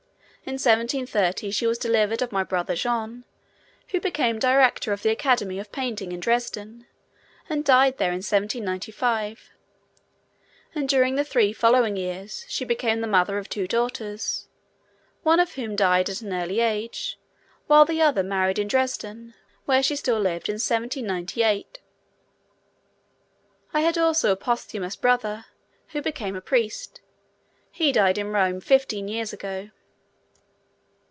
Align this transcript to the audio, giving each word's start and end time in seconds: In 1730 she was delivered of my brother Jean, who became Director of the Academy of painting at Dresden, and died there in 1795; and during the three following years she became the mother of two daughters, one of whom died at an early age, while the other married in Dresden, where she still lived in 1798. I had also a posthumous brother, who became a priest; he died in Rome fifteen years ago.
In 0.43 0.53
1730 0.55 1.51
she 1.51 1.67
was 1.67 1.77
delivered 1.77 2.23
of 2.23 2.31
my 2.31 2.43
brother 2.43 2.73
Jean, 2.75 3.25
who 3.89 4.01
became 4.01 4.39
Director 4.39 4.91
of 4.91 5.03
the 5.03 5.11
Academy 5.11 5.59
of 5.59 5.71
painting 5.71 6.11
at 6.11 6.19
Dresden, 6.19 6.87
and 7.47 7.63
died 7.63 7.99
there 7.99 8.09
in 8.09 8.17
1795; 8.23 9.51
and 10.73 10.89
during 10.89 11.13
the 11.13 11.23
three 11.23 11.53
following 11.53 11.95
years 11.95 12.43
she 12.49 12.65
became 12.65 12.99
the 13.01 13.07
mother 13.07 13.37
of 13.37 13.47
two 13.49 13.67
daughters, 13.67 14.47
one 15.21 15.39
of 15.39 15.53
whom 15.53 15.75
died 15.75 16.09
at 16.09 16.21
an 16.21 16.33
early 16.33 16.59
age, 16.59 17.19
while 17.67 17.85
the 17.85 18.01
other 18.01 18.23
married 18.23 18.57
in 18.57 18.67
Dresden, 18.67 19.35
where 19.65 19.83
she 19.83 19.95
still 19.95 20.19
lived 20.19 20.49
in 20.49 20.55
1798. 20.55 21.79
I 23.73 23.81
had 23.81 23.95
also 23.97 24.31
a 24.31 24.35
posthumous 24.35 24.95
brother, 24.95 25.45
who 25.89 26.01
became 26.01 26.35
a 26.35 26.41
priest; 26.41 26.99
he 27.71 27.91
died 27.91 28.17
in 28.17 28.31
Rome 28.33 28.59
fifteen 28.59 29.07
years 29.07 29.31
ago. 29.31 29.69